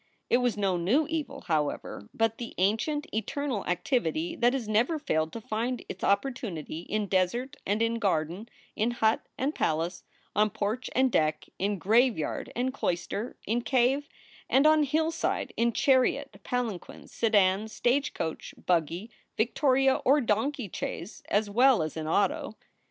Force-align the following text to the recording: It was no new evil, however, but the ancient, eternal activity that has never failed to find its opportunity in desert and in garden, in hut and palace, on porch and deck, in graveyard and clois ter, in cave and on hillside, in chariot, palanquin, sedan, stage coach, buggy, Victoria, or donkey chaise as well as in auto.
It 0.31 0.37
was 0.37 0.57
no 0.57 0.77
new 0.77 1.05
evil, 1.07 1.41
however, 1.41 2.09
but 2.11 2.39
the 2.39 2.55
ancient, 2.57 3.05
eternal 3.13 3.63
activity 3.67 4.35
that 4.35 4.53
has 4.53 4.67
never 4.67 4.97
failed 4.97 5.31
to 5.33 5.39
find 5.39 5.85
its 5.87 6.03
opportunity 6.03 6.79
in 6.89 7.05
desert 7.05 7.55
and 7.67 7.83
in 7.83 7.99
garden, 7.99 8.49
in 8.75 8.89
hut 8.89 9.27
and 9.37 9.53
palace, 9.53 10.03
on 10.35 10.49
porch 10.49 10.89
and 10.95 11.11
deck, 11.11 11.45
in 11.59 11.77
graveyard 11.77 12.51
and 12.55 12.73
clois 12.73 13.05
ter, 13.07 13.35
in 13.45 13.61
cave 13.61 14.09
and 14.49 14.65
on 14.65 14.81
hillside, 14.85 15.53
in 15.55 15.71
chariot, 15.71 16.35
palanquin, 16.43 17.07
sedan, 17.07 17.67
stage 17.67 18.15
coach, 18.15 18.55
buggy, 18.65 19.11
Victoria, 19.37 19.97
or 20.03 20.19
donkey 20.19 20.67
chaise 20.73 21.21
as 21.29 21.47
well 21.47 21.83
as 21.83 21.95
in 21.95 22.07
auto. 22.07 22.57